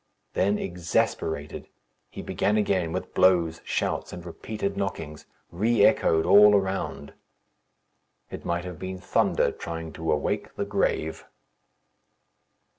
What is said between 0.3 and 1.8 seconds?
Then, exasperated,